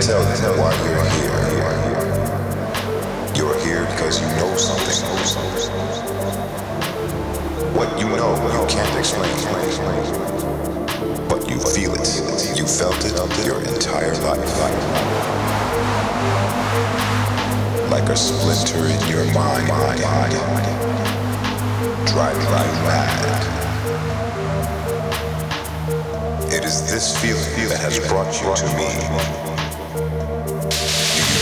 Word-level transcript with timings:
tell 0.00 0.22
you 0.22 0.28
why 0.58 0.72
you're 0.84 1.04
here. 1.20 1.40
You're 3.36 3.58
here 3.60 3.84
because 3.92 4.20
you 4.20 4.28
know 4.36 4.56
something. 4.56 4.96
What 7.76 7.98
you 8.00 8.06
know, 8.08 8.32
you 8.48 8.66
can't 8.66 8.98
explain. 8.98 9.34
But 11.28 11.48
you 11.50 11.58
feel 11.60 11.92
it. 11.94 12.56
You 12.56 12.66
felt 12.66 13.04
it 13.04 13.18
your 13.44 13.60
entire 13.60 14.14
life. 14.22 14.60
Like 17.90 18.08
a 18.08 18.16
splinter 18.16 18.86
in 18.86 19.00
your 19.10 19.26
mind. 19.34 19.66
Driving 22.06 22.42
you 22.42 22.74
mad. 22.88 23.20
It 26.52 26.64
is 26.64 26.90
this 26.90 27.16
feeling 27.20 27.68
that 27.68 27.80
has 27.80 27.98
brought 28.08 28.32
you 28.40 28.54
to 28.56 28.66
me. 28.76 29.59
Do 29.90 29.96
you 29.96 30.06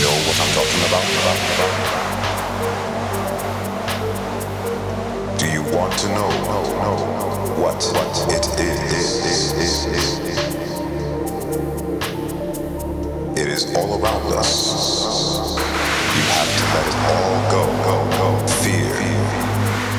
know 0.01 0.17
what 0.25 0.37
I'm 0.41 0.49
talking 0.57 0.81
about? 0.89 1.05
Do 5.37 5.45
you 5.45 5.61
want 5.77 5.93
to 5.99 6.07
know 6.09 6.29
what 7.61 7.77
it 8.25 8.45
is? 8.57 9.85
It 13.37 13.47
is 13.47 13.75
all 13.75 14.01
around 14.01 14.33
us. 14.33 14.73
You 16.15 16.23
have 16.33 16.49
to 16.57 16.63
let 16.73 16.87
it 16.89 16.95
all 17.05 17.37
go, 17.51 17.63
go, 17.85 17.97
go. 18.17 18.27
Fear, 18.63 18.97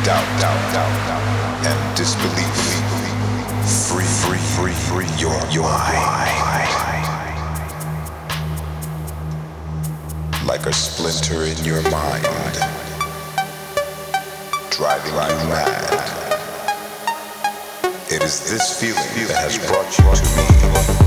doubt, 0.02 0.26
doubt, 0.40 0.72
doubt, 0.74 0.94
doubt, 1.06 1.66
and 1.66 1.96
disbelief. 1.96 2.56
Free, 3.86 4.04
free, 4.04 4.42
free, 4.56 4.74
free 4.74 5.08
your, 5.20 5.38
your 5.52 5.70
mind. 5.70 6.09
Splinter 11.00 11.44
in 11.44 11.64
your 11.64 11.82
mind, 11.90 12.24
driving 14.70 15.14
you 15.14 15.48
mad. 15.48 15.94
It 18.10 18.22
is 18.22 18.50
this 18.50 18.78
feeling 18.78 19.28
that 19.28 19.50
has 19.50 19.58
brought 19.66 19.98
you 19.98 20.14
to 20.14 20.96
me. 20.96 20.99